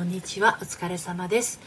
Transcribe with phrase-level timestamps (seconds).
[0.00, 0.56] こんにちは。
[0.62, 1.60] お疲れ様です。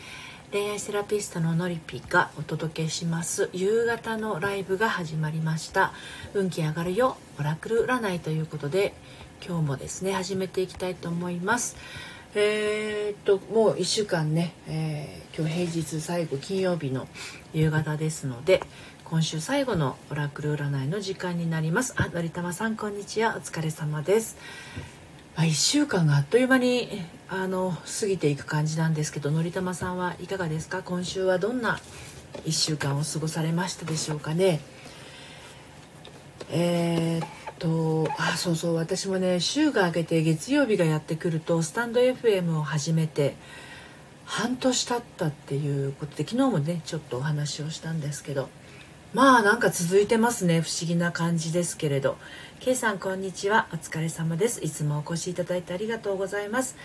[0.52, 3.52] 恋愛セラピストののりぴがお届けします。
[3.54, 5.94] 夕方のライブが始まりました。
[6.34, 7.16] 運気上がるよ。
[7.40, 8.96] オラクル占いということで
[9.48, 11.76] 今日もですね始めていきたいと思います。
[12.34, 17.08] えー、っともう1週間ね、えー、今日平日最後金曜日の
[17.54, 18.64] 夕方ですので
[19.04, 21.94] 今週最後のオラクル占いの時間になります。
[21.98, 23.36] あのりたまさんこんにちは。
[23.38, 24.38] お疲れ様です。
[25.36, 30.84] まあ、1週間があっという間にあの過ぎていく感じなんですけどのりたまさんはいかがですか？
[30.84, 31.80] 今週はどんな
[32.46, 34.60] 1週間を過ごされましたでしょうかね？
[36.52, 37.28] えー、っ
[37.58, 43.36] とあそうそう私もね週が明けて月曜日がやってくるとスタンド FM を始めて
[44.26, 48.50] 半年経ったっていうことで昨日もねちょっとお話をしたんですけど
[49.14, 50.62] まあなんか続いてますね。
[50.62, 52.18] 不思議な感じですけれど。
[52.60, 53.68] K さんこんにちは。
[53.72, 54.66] お疲れ様です。
[54.66, 56.76] いつもお越しいただいてありがとうございます。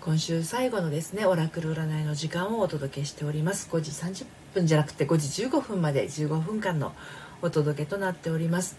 [0.00, 3.68] 今週最後のですねオラクル占いの時間をお届けしております。
[3.70, 6.92] 5時30分じゃなくて5時15分まで15分間の
[7.40, 8.76] お届けとなっております。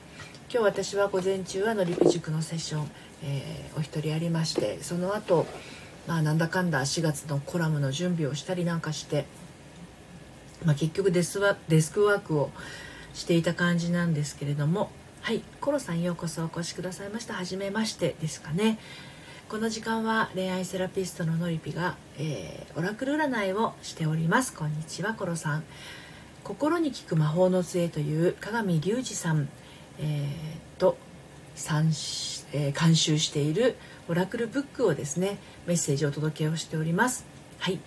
[0.51, 2.91] 今日私は午前中はのりぴ塾のセッション、
[3.23, 5.45] えー、お一人ありましてその後
[6.07, 9.25] まあなんだかんだ4月のコラムの準備をしたりなんかして、
[10.65, 12.51] まあ、結局デスワデスクワークを
[13.17, 17.33] していた感じなんですけれどもはいコロさんようこそお越しくださいました。
[17.33, 18.77] 初めましてですかね。
[19.49, 24.53] この時間は恋愛セラピストののりぴが、えー、オラクル占いをしております。
[24.53, 25.63] こんにちはコロさん。
[26.43, 29.49] 心に聞く魔法の杖という鏡隆二さん、
[29.99, 30.97] えー、と
[31.55, 31.87] 参、
[32.53, 37.25] えー、監修しているオラクルブックをですねメッセージをお届けをしております。
[37.59, 37.79] はい、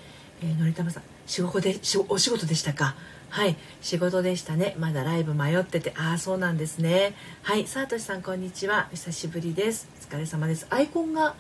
[0.43, 1.79] えー、のりたまさん仕事で
[2.09, 2.97] お仕事でしたか？
[3.31, 4.75] はい仕事でしたね。
[4.77, 5.95] まだライブ迷ってて。
[5.97, 7.15] ああそうなんですね。
[7.43, 8.89] はいさあとしさんこんにちは。
[8.91, 9.89] 久しぶりです。
[10.11, 10.67] お疲れ様です。
[10.69, 11.37] アイコンが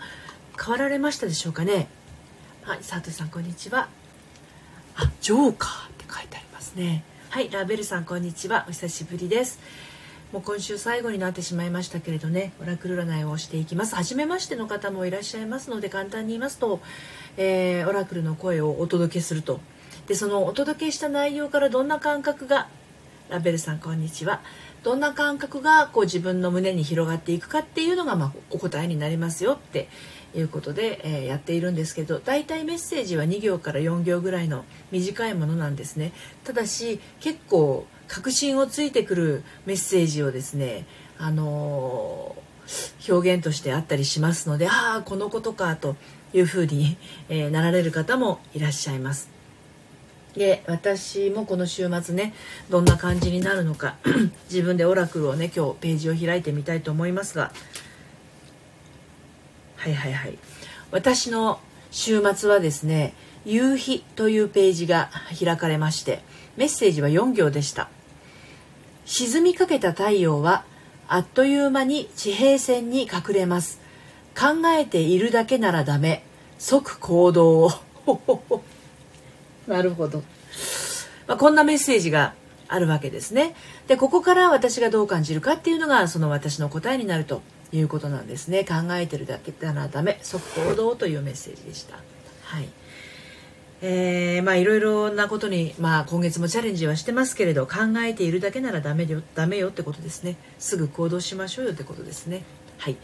[0.56, 1.88] 変わられましたでしょうかね。
[2.62, 3.88] はいさとしさんこんにちは。
[4.94, 7.02] あジョーカーって書いてありますね。
[7.28, 8.66] はいラベルさんこんにちは。
[8.68, 9.58] お久しぶりです。
[10.32, 12.52] もう今週最後になってしまいましたけれどね。
[12.62, 13.96] オラクル占いをしていきます。
[13.96, 16.80] 初めましての方もいらっしゃいますので簡単に言いますと、
[17.36, 19.58] えー、オラクルの声をお届けすると。
[20.10, 22.66] でそのお届けした内容からどんな感覚が
[23.28, 24.40] ラベルさんこんにちは
[24.82, 29.88] どんな感覚がこう自分の胸に広がっていくかっていうのがまあお答えになりますよって
[30.34, 36.10] いうことで、えー、やっているんですけど大体メッセージは2行から4行ぐらいの短いものなんですね
[36.42, 40.86] ただし結構確信をついてくるメッセージをですね
[41.18, 45.94] あのー、表現としてあったりしますのでああこのことかと
[46.34, 46.96] いうふうに、
[47.28, 49.39] えー、なられる方もいらっしゃいます。
[50.36, 52.34] で私もこの週末ね
[52.68, 53.96] どんな感じになるのか
[54.50, 57.52] 自分でオラクルをね今日ページを開いてみたいと思いますが。
[59.76, 60.38] はいはいはい。
[60.90, 61.58] 私の
[61.90, 63.14] 週末はですね
[63.44, 65.10] 夕日というページが
[65.42, 66.22] 開かれまして
[66.56, 67.88] メッセージは4行でした。
[69.06, 70.64] 沈みかけた太陽は
[71.08, 73.80] あっという間に地平線に隠れます。
[74.38, 76.22] 考えているだけならダメ。
[76.58, 77.72] 即行動を。
[79.70, 80.22] なるほど。
[81.26, 82.34] まあ、こんなメッセージが
[82.68, 83.54] あるわけですね。
[83.86, 87.42] で、ここから私がどう感じるかっていうのが、その私の答えになると
[87.72, 88.64] いうことなんですね。
[88.64, 90.18] 考えてるだけならダメ。
[90.22, 91.96] 即行動というメッセージでした。
[92.42, 92.68] はい。
[93.82, 100.36] えー、まあいろいろなことに、まあ今月もチャレンジはしてますけれど、考えているだけならダメよ、ダメよってことですね。
[100.58, 102.42] すぐ行動しましょうよってことですね。
[102.78, 102.96] はい。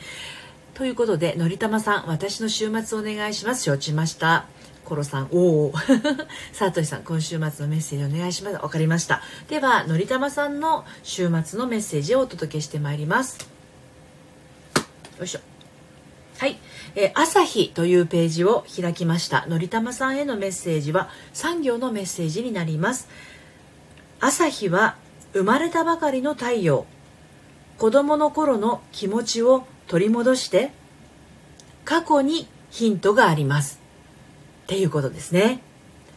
[0.75, 3.63] ということで、のりたまさん、私の週末お願いします。
[3.65, 4.47] 承知しました。
[4.87, 5.73] コロさん、おお。
[6.53, 8.57] さとしさん、今週末のメッセージお願いします。
[8.57, 9.21] わかりました。
[9.49, 13.51] では、のりたまさんの週末のメッセージをお届けしてまいります。
[15.19, 15.41] よいしょ。
[16.39, 16.59] はい。
[16.95, 19.47] えー、朝日というページを開きました。
[19.47, 23.09] のりたまさんへのメッセージは3行のメッセージになります。
[24.21, 24.97] 朝日は
[25.33, 26.87] 生まれたばかりの太陽。
[27.79, 30.71] 子供の頃の気持ちを取り戻して
[31.85, 33.86] 過去にヒントがあります。
[34.67, 35.61] っていうことですね。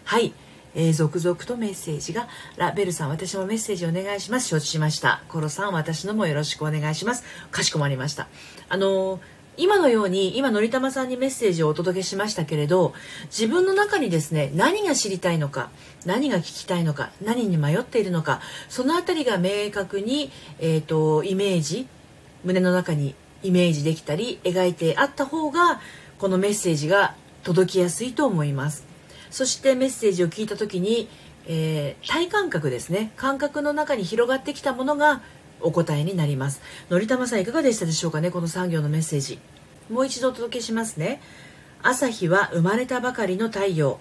[0.05, 0.33] はい。
[0.73, 2.27] えー、続々とメッセージが、
[2.57, 4.47] ラベルさん、私もメッセージお願いします。
[4.47, 5.21] 承知しました。
[5.29, 7.23] コロさん、私のもよろしくお願いします。
[7.51, 8.27] かしこまりました。
[8.69, 9.19] あのー、
[9.57, 12.95] 今のように、今、のりたまさんにメッセージをお届けしましたけれど、
[13.25, 15.69] 自分の中にですね、何が知りたいのか、
[16.07, 21.87] 何が聞きたいのか、何に迷っているのか、そのあたりが明確に、えっ、ー、と、イメージ、
[22.43, 23.13] 胸の中に
[23.43, 25.81] イメージできたり、描いてあった方が、
[26.17, 28.85] このメッセージが届きやすいと思います。
[29.31, 31.07] そしてメッセージを聞いた時に、
[31.47, 33.11] えー、体感覚ですね。
[33.15, 35.21] 感覚の中に広がってきたものが
[35.61, 36.61] お答えになります。
[36.89, 39.39] のりたまさんいかがでしたでしょうかねこの産業のメッセージ。
[39.89, 41.21] もう一度お届けしますね。
[41.81, 43.99] 朝日は生まれたばかりの太陽。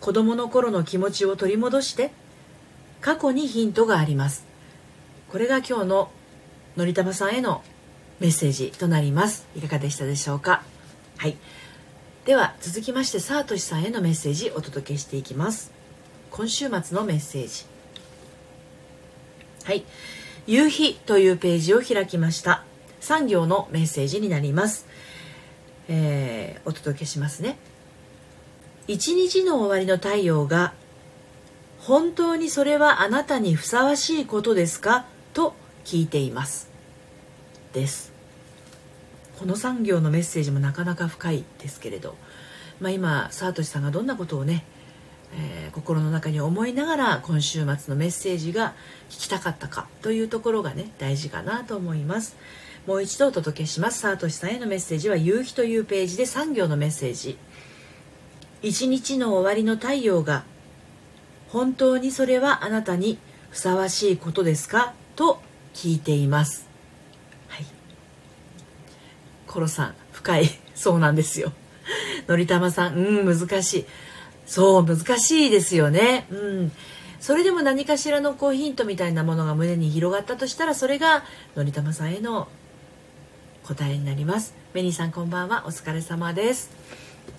[0.00, 2.10] 子供の頃の気持ちを取り戻して
[3.00, 4.46] 過去にヒントがあります。
[5.30, 6.10] これが今日の
[6.76, 7.62] のりたまさんへの
[8.18, 9.46] メッセージとなります。
[9.56, 10.62] いかがでしたでしょうか？
[11.16, 11.36] はい。
[12.24, 15.72] では続きましてさあとしさんへのメッセージお届けしていきます。
[16.30, 17.64] 今週末のメッセージ。
[19.64, 19.84] はい。
[20.46, 22.62] 夕日というページを開きました。
[23.00, 24.86] 3行のメッセージになります、
[25.88, 27.56] えー、お届けしますね。
[28.86, 30.74] 一日の終わりの太陽が
[31.80, 35.06] 本当にそれはあなたにふさわしいことですか？
[35.34, 35.54] と
[35.84, 36.70] 聞いています。
[37.72, 38.11] です。
[39.42, 42.14] この産業のメッセージもなかなか深いですけれど、
[42.80, 44.64] まあ、今サートシさんがどんなことをね、
[45.34, 48.72] えー、心の中に思いながら今週末のメッセージが
[49.10, 52.36] 聞きたかったかというところがね大事かなと思います。
[52.86, 53.98] もう一度お届けします。
[53.98, 57.36] サートシさんへのメッセージは夕日というページで産業のメッセージ。
[58.62, 60.44] 一日の終わりの太陽が
[61.48, 63.18] 本当にそれはあなたに
[63.50, 64.94] ふさわしいことですか？
[65.16, 65.40] と
[65.74, 66.71] 聞いています。
[69.52, 71.52] コロさん深いそうなんですよ。
[72.26, 73.86] のりたまさんうん難しい。
[74.46, 76.26] そう難しいですよね。
[76.30, 76.72] うん。
[77.20, 81.22] それでも何かしらのこうヒントみたいなものが胸に広がったとしたらそれが
[81.54, 82.48] のりたまさんへの
[83.64, 84.54] 答えになります。
[84.72, 85.64] メニーさんこんばんは。
[85.66, 86.70] お疲れ様です。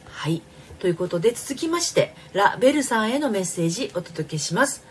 [0.06, 0.44] はい。
[0.80, 4.86] ということで続きましてラ・ベルさんへのメッセージお届けします。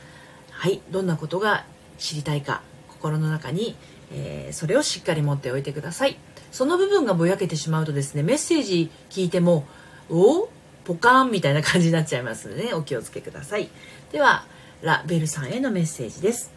[0.51, 0.81] はい。
[0.91, 1.65] どんなことが
[1.99, 3.77] 知りたいか心の中に、
[4.11, 6.19] えー、それをしっかり持っておいてください。
[6.53, 9.67] その部分がぼやけてしまうとですねメッセージ聞いても
[10.09, 10.49] お
[10.85, 13.69] ポカーンみたいな感じになっちゃいますので、ね、お気をつけください。
[14.13, 14.45] では
[14.83, 16.53] ラ・ベルさんへのメッセージです。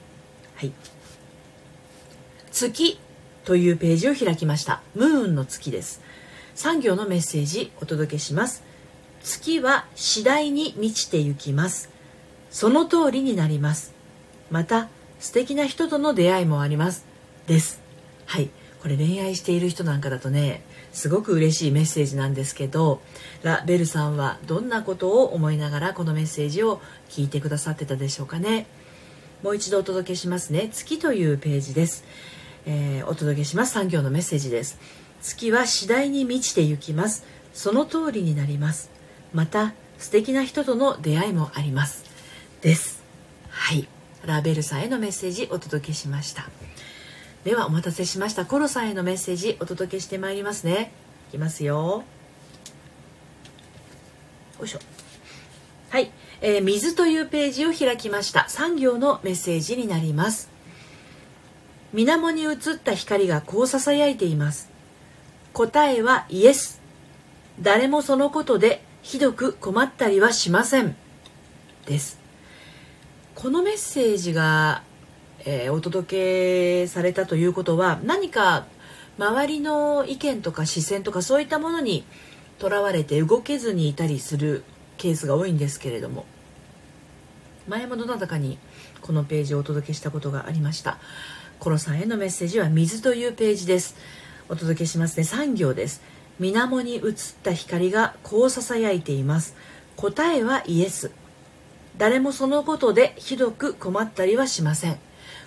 [0.56, 0.71] はい。
[2.51, 3.00] 月
[3.44, 4.81] というページを開きました。
[4.95, 6.01] ムーンの月です。
[6.56, 8.63] 産業のメッセージお届けします。
[9.21, 11.89] 月は次第に満ちてゆきます。
[12.50, 13.94] その通りになります。
[14.50, 14.89] また
[15.19, 17.06] 素敵な人との出会いもあります。
[17.47, 17.81] です。
[18.25, 18.50] はい。
[18.85, 20.61] これ恋愛している人なんかだとね
[20.93, 23.01] すごく嬉しいメッセージなんですけど
[23.41, 26.79] ラ・ベルさんはどんなことを思いながらこのメッセージを
[27.09, 28.67] 聞いてくださってたでしょうかね。
[29.41, 30.69] もう一度お届けしますね。
[30.71, 32.03] 月というページです、
[32.67, 33.73] えー、お届けします。
[33.73, 34.77] 産業のメッセージです。
[35.19, 37.25] 月は次第に満ちてゆきます。
[37.55, 38.91] その通りになります。
[39.33, 42.03] また素敵な人との出会いもあります。
[42.61, 43.01] です。
[43.49, 43.87] はい。
[44.27, 46.47] ラベルさんへのメッセージお届けしました。
[47.45, 50.92] ではお待たせしましたコロさんへのメッセージお届けしてまいりますね。
[51.30, 52.03] いきますよ。
[54.59, 54.80] よいしょ。
[55.92, 56.09] はい、
[56.42, 58.47] えー、水というページを開きました。
[58.50, 60.50] 3行のメッセージになります。
[61.94, 64.71] 水面に映った光がこうささやいています。
[65.53, 66.81] 答えはイエス。
[67.62, 70.95] 誰もそのことでひどく困ったりはしません。
[71.86, 72.19] です。
[73.36, 74.81] このメッセージが、
[75.45, 78.65] えー、お届けされたということは何か
[79.18, 82.03] 周りの意見とか視線とかそういったものに
[82.57, 84.63] とらわれて動けずにいたりする
[84.97, 86.25] ケースが多いんですけれども。
[87.68, 88.59] 前もどなたかに
[89.01, 91.00] このページをお届けしたことがありました。
[91.59, 93.95] コロさんへのメッセージは水というページです。
[94.50, 95.24] お届けしますね。
[95.24, 96.01] 3行です。
[96.38, 97.01] 水面に映っ
[97.44, 99.56] た光がこうささやいています。
[99.95, 101.12] 答えはイエス。
[101.97, 105.05] 誰もそのことでひどく困ったりはしません。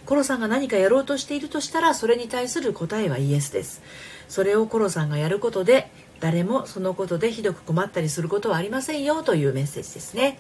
[0.09, 3.83] コロさんが何かやろうとしているとしたらそれに対する答えはイエスです。
[4.27, 10.39] それをコロさんがやることで誰もそのことでひどく困ったりすることはありませんよというメッセージですね。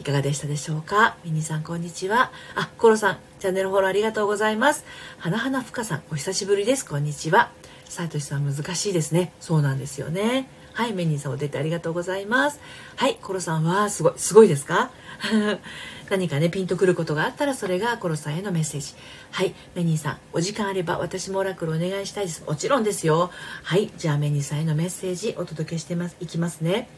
[0.00, 1.16] いかがでしたでしょうか？
[1.24, 2.32] ミニさんこんにちは。
[2.56, 4.84] あコロさんチャンネルフォローありがとうございます。
[5.18, 6.84] 花花ふかさんお久しぶりです。
[6.84, 7.52] こんにちは。
[7.84, 9.32] さとしさん難しいですね。
[9.38, 10.50] そうなんですよね。
[10.78, 12.60] はいメニーさんお出てありがとうございます。
[12.94, 14.92] はいコロさんはすごいすごいですか？
[16.08, 18.94] 何かねピンとくることがあったらそれがコロさんへのメッセージ。
[19.32, 22.44] はいメニーさんお時間あれば私もオラクルお願いしたいです。
[22.46, 23.32] もちろんですよ。
[23.64, 26.88] はいじゃあメニーさんへのメッセージお届けしてますいきますね。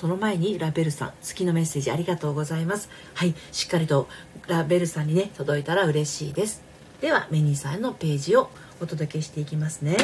[0.00, 2.88] その前にラベルさん月のメッセージありがとうございます。
[3.14, 4.06] はいしっかりと
[4.46, 6.62] ラベルさんにね届いたら嬉しいです。
[7.00, 9.96] ではメニーさんのページをお届けしていきますね。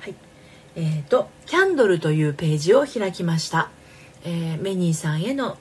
[0.00, 0.14] はい。
[0.76, 3.70] えーと、キャンドルというページを開きました、
[4.24, 5.56] えー、メニーさんへの、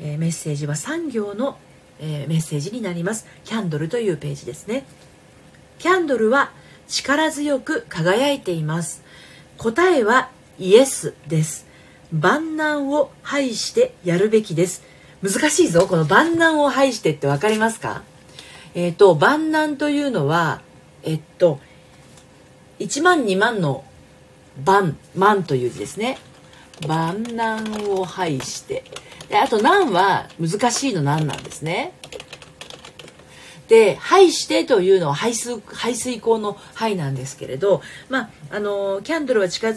[0.00, 1.58] えー、メッセージは3行の、
[2.00, 3.26] えー、メッセージになります。
[3.44, 4.84] キャンドルというページですね。
[5.78, 6.52] キャンドルは
[6.88, 9.02] 力強く輝いています。
[9.58, 11.66] 答えはイエスです。
[12.12, 14.82] 万難を排してやるべきです。
[15.22, 18.02] 難しいぞこの万難を排してって分かりますか？
[18.76, 20.60] えっ、ー、と万難というのは、
[21.02, 21.58] えっと
[22.78, 23.84] 1万2万の
[24.64, 26.18] 万万という字ですね。
[26.86, 28.84] 万難を排して。
[29.30, 31.94] であと難は難しいの難なんですね。
[33.68, 39.74] で排してというのは排水排水口の排なんですけれどまああのキャンドルは力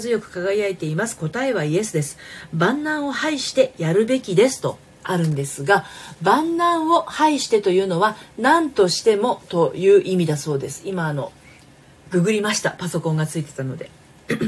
[0.00, 1.18] 強く輝いています。
[1.18, 2.16] 答えはイエスです。
[2.54, 4.78] 万難を排してやるべきですと。
[5.10, 5.84] あるんですが
[6.22, 10.82] 万難を排してというのは何としてもという意味だそうです。
[10.84, 11.32] 今あの
[12.10, 12.70] ググりました。
[12.70, 13.90] パソコンがついてたので。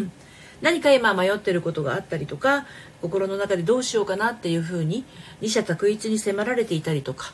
[0.60, 2.66] 何か今迷ってることがあったりとか
[3.00, 5.04] 心の中でどうしようかなっていうふうに
[5.40, 7.32] 二者択一に迫られていたりとか、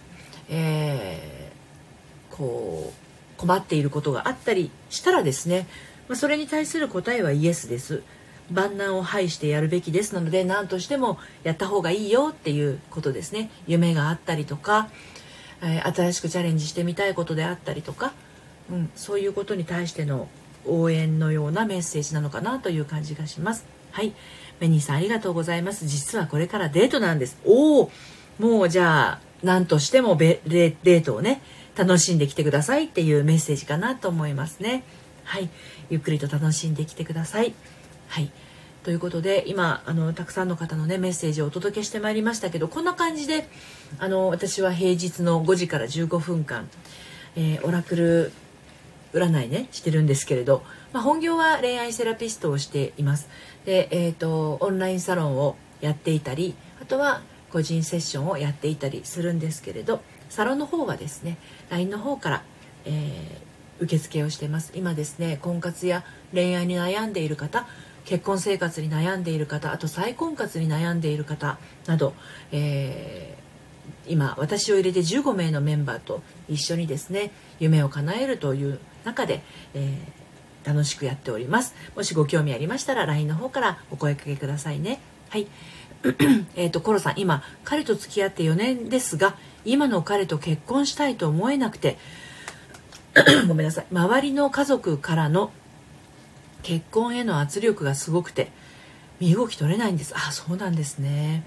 [0.48, 5.66] えー、こう困っていることがあったりしたらですね、
[6.08, 8.02] まあ、それに対する答えはイエスです。
[8.50, 13.50] 万難を排してやるべきですなので何としてもやった方がいいよっていうことですね。
[13.66, 14.88] 夢があったりとか、
[15.62, 18.12] えー、新しくチャレンジしてみたいことであったりとか、
[18.70, 20.28] うん、そういうことに対しての
[20.64, 23.64] 応援のようなメッセージなのかなという感じがします。
[23.92, 24.12] はい。
[24.60, 25.86] メニーさんありがとうございます。
[25.86, 27.38] 実はこれからデートなんです。
[27.44, 27.90] おお
[28.38, 31.40] もうじゃあ何としてもデートをね
[31.76, 34.82] 楽しんできてくださいっていうメッセージかなと思いますね。
[35.24, 35.48] はい。
[35.90, 37.54] ゆっくりと楽しんできてください。
[38.08, 38.30] はい。
[38.86, 43.48] ということで今あのたくさんの方のねメッセージをお届けしてまいりましたけどこんな感じで
[43.98, 46.68] あの私は平日の5時から15分間、
[47.34, 48.32] えー、オラクル
[49.12, 53.28] 占いねしてるんですけれど、まあ、本業は恋愛セラピストをしています。
[53.64, 61.38] で、えーと、オンラインサロンをやっていたりあとは個人セッションをやっていたりするんですけれどサロンの方はですね
[61.70, 62.42] LINE の方から、
[62.84, 64.72] えー、受付をしてます。
[64.76, 67.66] 今ですね婚活や恋愛に悩んでいる方
[68.06, 72.14] 結婚生活に悩んでいる方あと再婚活に悩んでいる方など、
[72.52, 79.42] えー、今私を入れて15名のメンバーと一緒にですね夢を叶えるという中で、
[79.74, 81.74] えー、楽しくやっております。
[81.94, 85.00] もしご興味ありましたら LINE の方からお声かけくださいね。
[85.28, 85.48] はい。
[86.54, 91.98] えっとコロさん今彼と付き合って4年ですが今の彼と結婚したいと思えなくて
[93.48, 93.86] ごめんなさい。
[93.90, 95.50] 周りの家族からの
[96.66, 98.50] 結婚への圧力がすごくて
[99.20, 100.12] 身動き取れないんです。
[100.16, 101.44] あそうなんですね。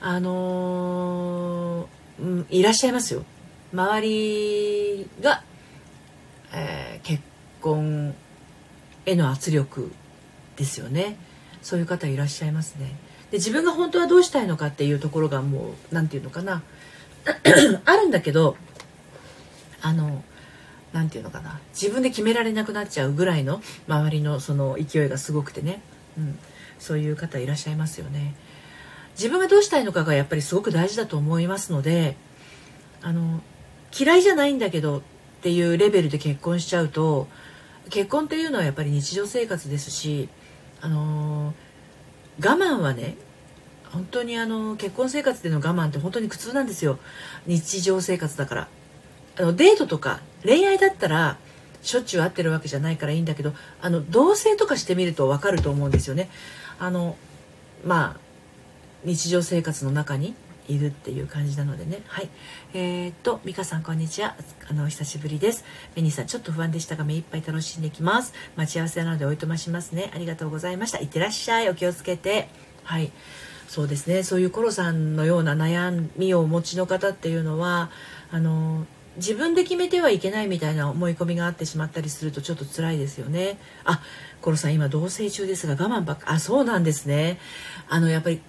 [0.00, 3.24] あのー、うん、いらっしゃいますよ。
[3.72, 5.42] 周りが、
[6.52, 7.20] えー、結
[7.60, 8.14] 婚
[9.06, 9.90] への圧力
[10.54, 11.16] ですよね。
[11.60, 12.94] そういう方いらっしゃいますね。
[13.32, 16.62] で自分が本当はどうしたいのかっていうところがもう何て言うのかな。
[17.86, 18.56] あるんだけど
[19.80, 20.22] あの
[20.92, 21.60] 何て言うのかな。
[21.72, 25.82] 自分で決められなくなっちゃうぐらいの周りのその勢いがすごくてね、
[26.18, 26.38] うん、
[26.78, 28.34] そういう方いらっしゃいますよね。
[29.14, 32.16] 自分がどうしたいのかがやっぱりすごく大事だと思いますので
[33.02, 33.42] あの
[33.98, 35.02] 嫌いじゃないんだけどっ
[35.42, 37.28] ていうレベルで結婚しちゃうと
[37.90, 40.28] 結婚っていうのはやっぱり日常生活ですし
[40.80, 41.52] あの
[42.40, 43.16] 我慢はね
[43.90, 46.98] 本当にあの結婚生活での我慢って本当に苦痛なんですよ。
[47.46, 48.68] 日常生活だから。
[49.38, 51.38] あのデートとか恋愛だったら
[51.82, 56.30] しょっちゅう会ってるわけじゃないからいいんだけどあの同棲とかしてみると分かると思うんですよね。
[56.78, 57.16] あの
[57.84, 58.20] まあ
[59.04, 60.34] 日常生活の中に
[60.68, 62.02] いるっていう感じなのでね。
[62.06, 62.28] はい。
[62.72, 64.36] えー、っと美香さんこんにちは。
[64.68, 65.64] あの久しぶりです。
[65.96, 68.32] メニーさんちょっと不安でしたが目いっぱい楽しんできます。
[68.54, 70.12] 待ち合わせなのでおいとましますね。
[70.14, 70.98] ありがとうございました。
[70.98, 71.68] いってらっしゃい。
[71.68, 72.48] お気をつけて。
[72.84, 73.10] はい。
[73.66, 74.22] そうですね。
[74.22, 77.90] そういうコロさんのような悩みをお持ちの方っていうのは
[78.30, 78.86] あの
[79.16, 83.58] 自分で決めてはいけないみたいな思い込みがあってしまったりするとちょっと辛いですよね。
[83.84, 84.00] あ、
[84.40, 87.38] コロさん今同棲中ですが我慢ばっか、あ、そうなんですね。
[87.88, 88.40] あの、やっぱり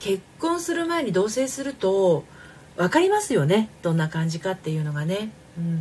[0.00, 2.24] 結婚する前に同棲すると
[2.76, 3.70] 分かりますよね。
[3.82, 5.30] どんな感じかっていうのがね。
[5.56, 5.74] うん。
[5.74, 5.80] や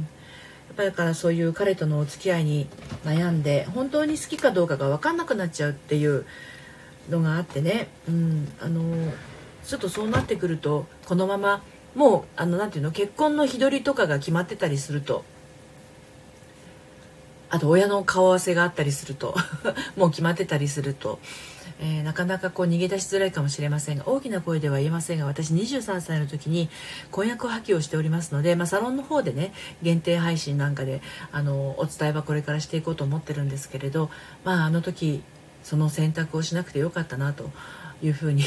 [0.74, 2.68] っぱりだからそういう彼とのお付き合いに
[3.04, 6.26] 悩んで本当に好きかどうかが分かんなくなっちゃうっていう
[7.10, 7.90] のがあってね。
[8.08, 8.48] うん。
[8.62, 9.12] あの、
[9.66, 11.62] ちょっとそうなってくるとこのまま
[11.96, 15.24] もうあのなんていうの結婚の日取りとかが決まってたりすると。
[17.50, 19.36] あと親の顔合わせがあったりすると。
[19.96, 21.20] もう決まってたりすると、
[21.80, 26.70] えー、なかなかこう逃げ出しづらいかもしれませんが大きな声では言えませんが私23歳の時に
[27.12, 34.10] 婚約破棄をしておりますので、まあ、サロンの方でね限定配信なんかであのお伝えはこれからしていこうと思ってるんですけれど、
[34.44, 35.22] まあ、あの時
[35.64, 37.52] その選択をしなくてよかったなと
[38.02, 38.44] いうふうに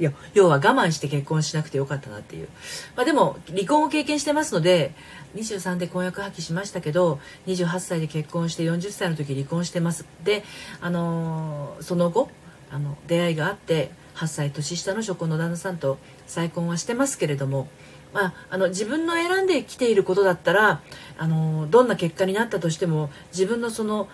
[0.00, 2.48] いや要は我慢して結婚しなくてよかったなっていう、
[2.96, 4.92] まあ、でも離婚を経験してますので
[5.36, 10.06] 23で婚約破棄しましたけど28歳で結婚して40歳の時離婚してます。
[10.24, 10.44] で、
[10.80, 12.28] あのー、その後
[12.70, 17.68] あの出会いがあって8歳年下の初婚の旦那さんと再婚はしてますけれども
[18.12, 20.80] まあ、あの自分の選んできていることだったら
[21.18, 24.08] あのどんな結果になったとしても自分のその、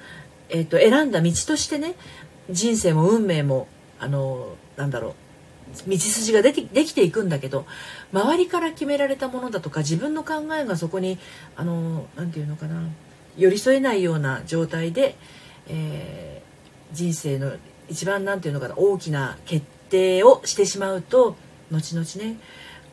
[0.49, 1.95] えーと、選んだ道としてね
[2.49, 3.69] 人生も運命も
[4.01, 5.15] あのなんだろう
[5.87, 7.67] 道筋ができできていくんだけど
[8.13, 11.19] 周りから決められたものだとか自分の考えがそこに
[11.57, 12.83] あのなて言うのかな
[13.37, 15.17] 寄り添えないような状態で、
[15.69, 17.53] えー、人生の
[17.89, 21.37] 一番何て言うのかな大きな決定をしてしまうと
[21.71, 22.39] 後々ね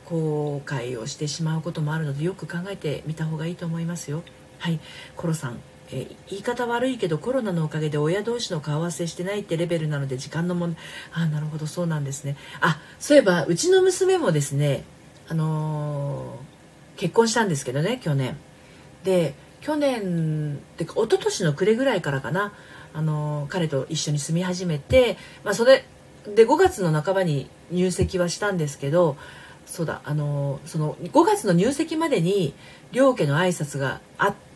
[0.05, 4.23] 後悔をしてしまうこともあるのでよく考えてみた方がいいと思いますよ。
[4.59, 4.79] はい
[5.15, 5.59] コロさん。
[5.91, 12.35] え言い方悪いけどコロナのおかげで親同士の顔合わせしてないってレベルなので時間の問題あなるほどそうなんですね。
[12.61, 14.83] あそういえばうちの娘もですね
[15.29, 18.37] あのー、結婚したんですけどね去年。
[19.03, 22.53] で去年ってか一昨年の暮れぐらいからかな
[22.93, 25.85] あのー、彼と一緒に住み始めて、まあ、それ
[26.35, 29.17] で5月の半ばに入籍はしたんですけど
[29.65, 32.53] そうだあのその5月の入籍までに
[32.91, 34.46] 両家の挨拶があって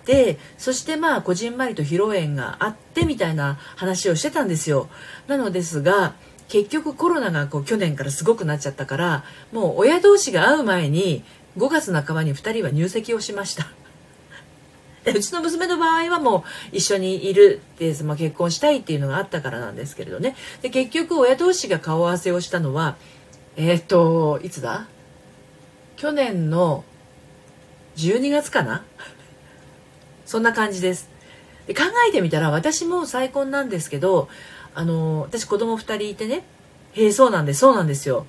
[0.58, 4.90] そしてまあこじんまりと披露宴があってみたいな話をしてたんですよ。
[5.28, 6.14] なのですが
[6.48, 11.24] 結局コロナがこう去年からすごくなっちゃったからもう親同士が会う前に
[11.58, 13.68] 5月半ばに2人は入籍をしました。
[15.16, 20.36] うちの娘の場合はもう一緒にいるって、まあ、結婚したいっていうのがあったからなんですけれどね。
[20.62, 22.98] で結局親同士が顔合わせをしたのは
[23.56, 24.88] えっ、ー、といつだ？
[25.98, 26.84] 去年の
[27.96, 28.84] 12月かな？
[30.32, 31.10] そんな感じです。
[31.68, 34.30] で考えてみたら私も再婚なんですけど
[34.74, 36.44] あの私子供2人いてね
[36.94, 38.26] へえそうなんですそうなんですよ。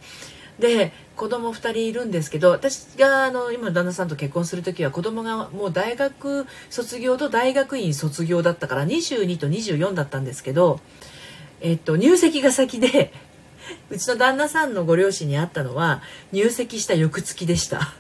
[0.58, 10.80] で子供2人いるんですけど私があの今の旦那さんと結婚する時は子供がもう大学卒業と大学院卒業だったから22と24だったんですけど、
[11.60, 13.12] えっと、入籍が先で
[13.90, 17.94] うちの旦那さんのご両親に会ったのは入籍した翌月でした。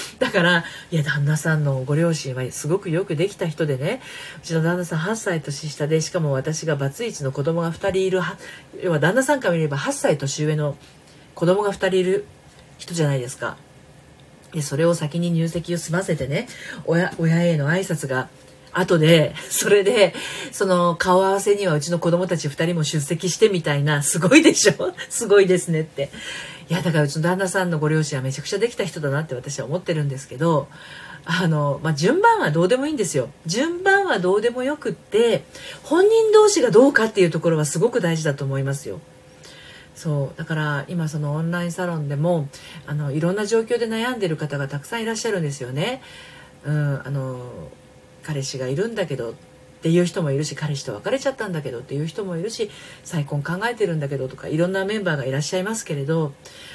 [0.18, 4.00] だからいや旦那さんのご両親はすごくよくできた人でね。
[4.42, 8.20] うちの旦那さん8歳年下でしかも私がバツイチの子供が2人いる
[8.82, 10.76] 要は旦那さんから見れば8歳年上の
[11.34, 12.24] 子供が2人いる
[12.78, 13.56] 人じゃないですか。
[14.52, 16.46] でそれを先に入籍を済ませてね
[16.84, 18.28] 親親への挨拶が
[18.72, 20.14] 後で、それで、
[20.50, 24.94] その顔合わせにはうちの子供たち2人も出席してみたいな、すごいでしょ？
[25.10, 26.10] すごいですねって。
[26.72, 30.68] いや、だからうちの旦那さんのご両親はめちゃくちゃできた人だなって私は思ってるんですけど、
[31.26, 33.28] あの、まあ、順番はどうでもいいんですよ。
[33.44, 35.44] 順番はどうでもよくって、
[35.82, 39.00] 本人同士がどうかっていうところはすごく大事だと思いますよ。
[39.94, 42.48] そうだから今そのオンラインサロンでも
[42.86, 46.00] あのいろんな状況で悩んでる方がたくさんいらっしゃるんですよね。
[46.64, 47.38] うん、あの
[48.22, 49.34] 彼氏がいるんだけど
[49.82, 52.70] っていう人もいるし彼氏と別れちゃったんだけどっていう人もいるし
[53.02, 56.32] 再婚考えてるんだけどとかいろんなメンバーがいらっしゃいますけれど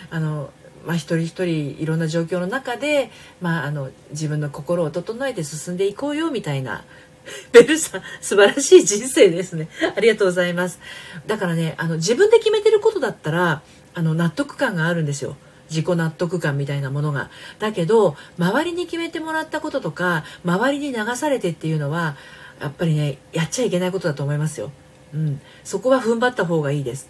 [0.09, 0.49] あの、
[0.85, 6.83] まあ、一人一人いろんな状況の中で、まあ、あの自分の心を整えて進んでいこうよみたいな
[7.53, 9.69] ベルさん素晴らしい人生ですね。
[9.95, 10.79] ありがとうございます。
[11.27, 13.61] だからねあの自分で決めてることだったら
[13.93, 15.37] あの納得感があるんですよ。
[15.69, 17.29] 自己納得感みたいなものが。
[17.59, 22.15] だけど周りに決めてもらったこととか周りに流されてっていうのは
[22.59, 24.71] やっぱりねやっちゃいけないことだと思いますよ、
[25.13, 27.09] うん、そこは踏ん張った方がいいです。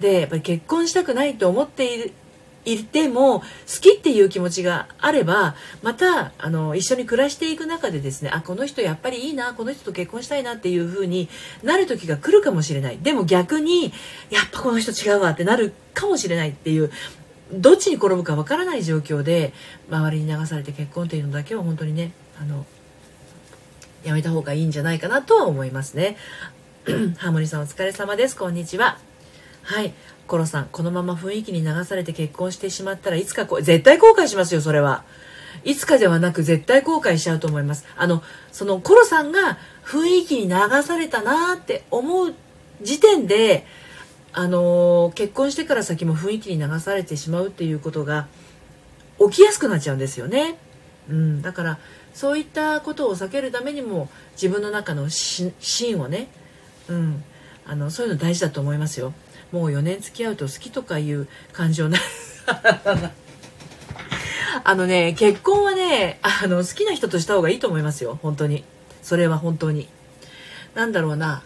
[0.00, 2.12] でやっぱり結婚したくないと思っている
[2.64, 3.44] いても好
[3.80, 11.28] きっていう気持ちがあればまたあの一緒に暮らしていく中でですねあこの人やっぱりいいなこの人と結婚したいなっていう風に
[11.62, 12.98] なる時が来るかもしれない。
[12.98, 13.92] でも逆に
[14.30, 16.90] やっぱこの人違うわってなるかもしれないっていう
[17.52, 19.52] どっちに転ぶかわからない状況で
[19.90, 22.64] 周りに流されて結婚っていうのだけは本当にねあの
[24.04, 26.16] やめた方がいいんじゃないかなとは思いますね。
[27.18, 28.36] ハーモニーさんお疲れ様です。
[28.36, 28.98] こんにちは。
[29.62, 29.92] はい。
[30.26, 35.04] コロさんこのまま雰囲気に流されて結婚してしまったらいつかこ絶対後悔しますよそれは。
[35.64, 37.86] いつかではなく絶対後悔しちゃうと思います。
[37.96, 42.34] あのそのコロさんが雰囲気に流されたなって思う
[42.80, 43.64] 時点で
[44.32, 48.26] あのー、結婚してから先も雰囲気に流されてしまうっていうことが
[49.20, 50.56] 起きやすくなっちゃうんですよね。
[51.08, 51.78] うん、だから
[52.14, 55.52] そういったことを避けるためにも自分の中の芯
[56.00, 56.28] をね、
[56.88, 57.24] うん、
[57.66, 59.12] あのそういうの大事だと思いますよ。
[59.50, 61.98] もう4年付き合うと好きとかいう感情な
[64.64, 68.64] あのね結婚はねあの好きな人とした方がいいと思いますよ本当に
[69.02, 69.88] それは本当に。
[70.74, 71.42] なんだろうな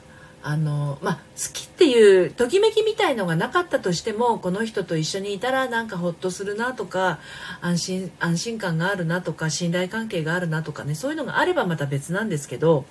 [0.48, 7.18] あのまあ、好きっていうときめきみたいのがなかったとしてもこの人と一緒にいたらなんかほっとするなとか
[7.60, 12.84] 安心安心感があるなとか信頼関係があるなとかねそういうのがあればまた別なんですけど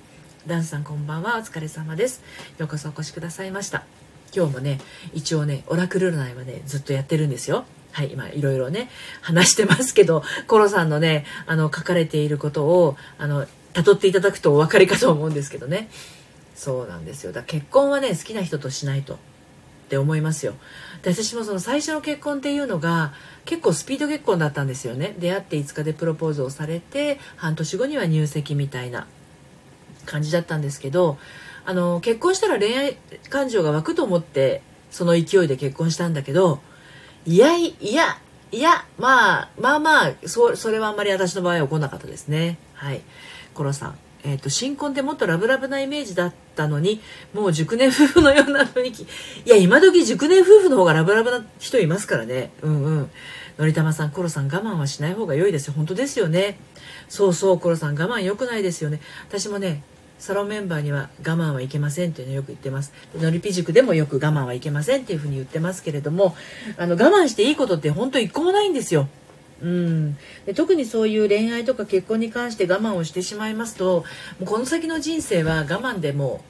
[0.45, 2.21] ダンスさんこんばんはお疲れ様です。
[2.57, 3.85] ようこそお越しくださいました。
[4.35, 4.81] 今日もね
[5.13, 7.63] 一応ねオラクル占いはねずっとやってるんですよ。
[7.93, 8.89] はい今いろいろね
[9.21, 15.87] 話してますけどコロさんのねあの書かれていることをあの辿っていただくとお分かりかと思うんですけどね。
[16.55, 17.31] そうなんですよ。
[17.31, 19.17] だ結婚はね好きな人としないとっ
[19.89, 20.53] て思いますよ。
[21.03, 23.13] で私もその最初の結婚っていうのが
[23.45, 25.15] 結構スピード結婚だったんですよね。
[25.19, 29.07] 出会って5日でプロポーズをされて半年後には入籍みたいな
[30.05, 31.17] 感じだったんですけど
[31.65, 32.97] あの結婚したら恋愛
[33.29, 36.61] 感情が湧くと思ってその勢いで結婚したんだけど
[37.25, 38.17] いやいや
[38.51, 42.57] いやまあまあまあそそれはあんまり私の場合は起こらなかったですね。
[42.73, 43.01] はい。
[43.53, 44.04] コロさん。
[44.25, 46.99] えーと、新婚ってもっとラブラブなイメージだったのに
[47.33, 49.03] もう熟年夫婦のような雰囲気。
[49.03, 49.07] い
[49.45, 52.51] や今時熟年夫婦の方がラブラブな人いますからね。
[52.63, 53.11] うんうん。
[53.59, 55.73] のりたまさんコロさん我慢はしない方が良いですよ。
[55.77, 56.57] 本当ですよね。
[57.07, 58.99] そうそうコロさん我慢良くないですよね。
[59.29, 59.83] 私もね
[60.17, 62.93] サロンメンバーには我慢はいけませんっていうのをよく言ってます。
[63.15, 66.35] のりぴ塾でもよく我慢はいけませんっていうふうに言ってますけれども
[66.77, 69.07] あの我慢していいことって本当一個もないんですよ。
[69.61, 74.03] うん、で特にそういう恋愛とか結婚に関して我慢をしてしまいますと
[74.39, 76.43] もうこの先の人生は我慢でも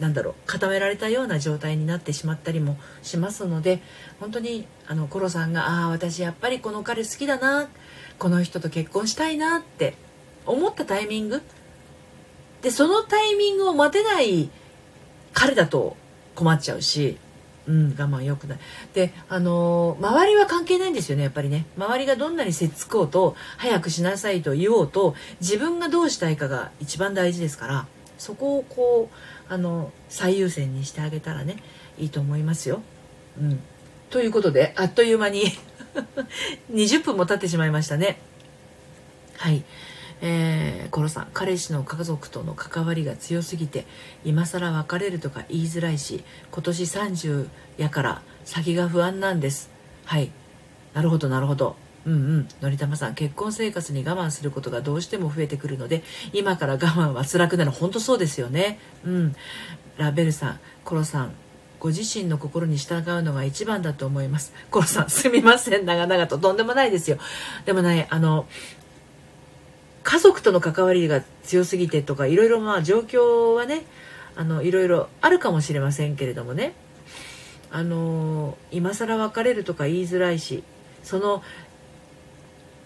[0.00, 3.80] なんだろう固められたような状態になってしまったりもしますので
[4.20, 7.68] 本当にあのコロさんが「ああ私やっぱりこの彼好きだな
[8.18, 9.94] この人と結婚したいな」って
[10.46, 11.42] 思ったタイミング。
[12.62, 14.48] でそのタイミングを待てない
[15.34, 15.98] 彼だと
[16.34, 17.18] 困っちゃうし
[17.66, 18.58] うん、我慢よくない。
[18.92, 21.66] で、あのー、周りは関係ないんですよね、やっぱりね。
[21.76, 27.86] 周りがどんなにせっつこうと、早くしなさいと言おうと、自分がどうしたいかが一番大事ですから、
[28.18, 31.56] そこをこう、あの、最優先にしてあげたらね、
[31.98, 32.82] いいと思いますよ。
[33.40, 33.60] うん。
[34.10, 35.44] ということで、あっという間に
[36.72, 38.18] 20分も経ってしまいましたね。
[39.36, 39.64] はい。
[40.20, 43.86] えー、コロさん彼氏の家族との関わりが強すぎて
[44.24, 49.70] 今更別れるとか言いづらいし今年30やから先が不安なんです。
[50.04, 50.30] はい。
[50.92, 51.76] なるほどなるほど。
[52.06, 52.48] うんうん。
[52.60, 57.70] のりたまさん結婚生活に我慢することがどうしても増えてくるので今から我慢は辛くなる。
[57.70, 58.78] 本当そうですよね。
[59.04, 59.36] うん。
[59.96, 61.32] ラベルさんコロさん
[61.84, 64.54] ご自身の心に従うのが一番だと思います。
[64.70, 65.84] コロさん、すみません。
[65.84, 66.38] 長々と。
[66.38, 67.18] とんでもないですよ。
[67.66, 68.46] でもね、あの、
[70.04, 73.82] 家族との関わりが強すぎてとかいろいろまあ状況はね
[74.36, 76.74] あのいろいろあるかもしれませんけれどもね。
[77.70, 80.62] あの今更別れるとか言いづらいし
[81.02, 81.42] その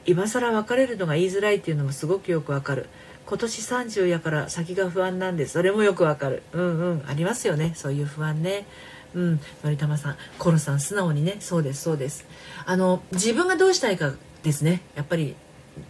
[0.07, 2.87] 今更別れるのが言いづらいっていうのもすごくよくわかる。
[3.27, 5.53] 今年30やから先が不安なんです。
[5.53, 6.43] それもよくわかる。
[6.55, 7.05] うんうん。
[7.07, 7.73] ありますよね。
[7.75, 8.65] そういう不安ね。
[9.13, 9.41] うん。
[9.63, 11.37] のりたまさんコロさん素直にね。
[11.41, 12.25] そうですそうです。
[12.65, 14.81] あの自分がどうしたいかですね。
[14.95, 15.37] やっぱり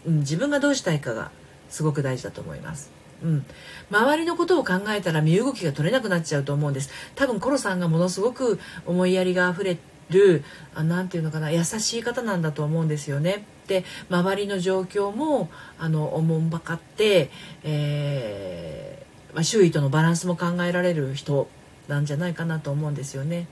[0.07, 1.31] うん、自分がどうしたいかが
[1.69, 2.91] すごく大事だと思います。
[3.23, 3.45] うん、
[3.91, 9.77] 周りのことを考えたら身動きが取れなくなっちゃうと思うんです多分コロさんがものすごく思いやりがあふれ
[10.11, 13.45] る何て言うのかな優しい方なんだと思うんですよね。
[13.67, 17.31] で周りの状況もあのおもんばかって、
[17.63, 21.49] えー、まあ、周囲とのバランスも考えられる人
[21.87, 23.47] なんじゃないかなと思うんですよね。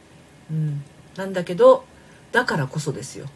[0.50, 0.82] うん、
[1.16, 1.84] なんだけど
[2.32, 3.26] だからこそですよ。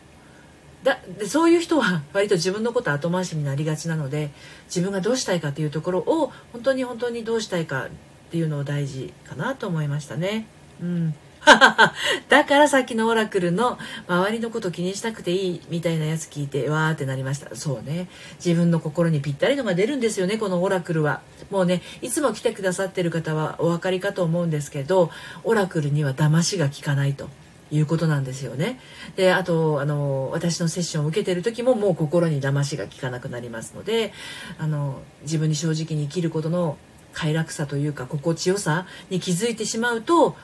[0.83, 4.31] だでそういう人は 割と自分のこと後回しになりがちなので
[4.67, 7.89] 自分がどうしたいかっていうところを本当に本当にどうしたいかっ
[8.31, 10.47] ていうのを大事かなと思いましたね。
[10.81, 11.15] うん。
[12.29, 17.55] だからさっきのオラクルの周りのこと気にしなくていいみたいなやつ聞いてわーってなりました。
[17.57, 18.09] そうね。
[18.45, 21.23] 自分の心にぴったりのが出るんですよねこのオラクルは。
[21.51, 25.11] もうねいつも来てくださってる方はお分かりかと思うんですけど
[25.43, 27.29] オラクルには騙しが効かないと。
[27.71, 28.81] いうことなんですよね。
[29.17, 34.13] であとあの私のセッションを受けてる時ももう心に騙しが効かなくなりますので
[34.59, 36.77] あの自分に正直に生きることの
[37.13, 40.37] 快楽さというか心地よさに気づいてしまうと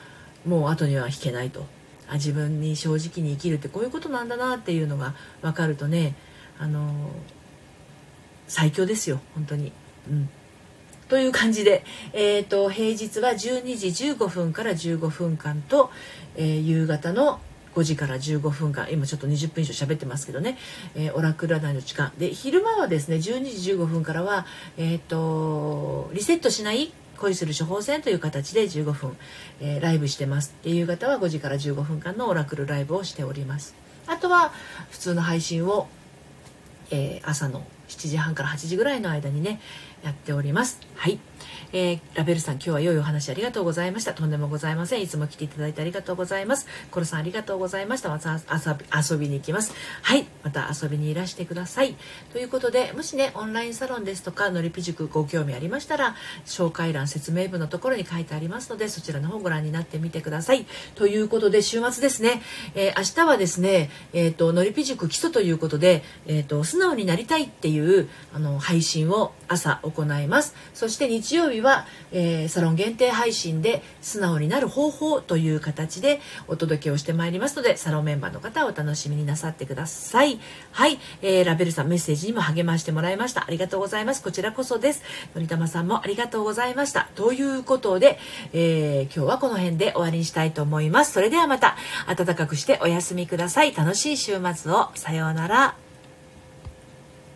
[0.45, 1.65] もう後には引けないと
[2.09, 6.15] あ自分に正直に生きるってこういうことなんだなっていうのが分かるとね
[6.59, 7.11] あの
[8.47, 9.71] 最強ですよ本当に。
[10.09, 10.29] うん
[11.09, 15.89] という感じで、えーと、平日は12時15分から15分間と、
[16.35, 17.39] えー、夕方の
[17.75, 20.57] 5時から15分間今ちょっと20分以上喋ってますけどね、
[20.95, 22.11] えー、オラクル占いの時間。
[22.17, 24.45] で昼間はですね12時15分からは、
[24.77, 29.17] えーと、リセットしない恋する処方箋という形で15分、
[29.59, 30.55] えー、ライブしてます。
[30.63, 33.75] で夕方は5時から15分間のオラクルライブをしております。
[34.07, 34.51] あとは
[34.89, 35.87] 普通の配信を、
[36.89, 39.59] えー、朝の7時半から8時ぐらいの間にね
[40.03, 40.79] やっております。
[40.95, 41.19] はい、
[41.73, 44.13] えー、ラベルさん今日は良いお話ありがとうございました。
[44.13, 45.01] とんでもございません。
[45.01, 46.67] いつも来ていただいてありがとうございます。
[46.91, 48.39] コロさんありがとうございましたまた
[48.95, 49.73] 遊びに行きます。
[50.01, 50.25] はい。
[50.43, 51.95] また遊びにいらしてください。
[52.31, 60.65] ということでもしねオンラインサロンですとかのりぴ塾ご興味ありましたら紹介欄説明文のところに書いてありますのでそちらの方ご覧になってみてください。
[60.95, 62.41] ということで週末ですね、
[62.75, 70.55] えー、明日はですねえっ、ー、とのりぴ塾基礎ということでえっ、ー、と素直になりたいっていうあの配信を朝行います。
[70.73, 80.39] そして日曜日は、えー、サロン限定配信で素直になる方法という形でお届けをしてまいりますのでサロンメンバーの方はお楽しみになさってください。
[80.71, 83.45] はい、えー、ラベルさんメッセージにも励ましてもらいました。
[83.45, 84.21] ありがとうございます。
[84.21, 85.03] こちらこそです。
[85.35, 87.09] のりたまさんもありがとうございました。
[87.15, 88.19] ということで、
[88.53, 91.13] えー、今日はこの辺で終わりにしたいと思います。
[91.13, 93.73] それではまた暖かくしてお休みください。
[93.73, 94.89] 楽しい週末を。
[94.95, 95.86] さようなら。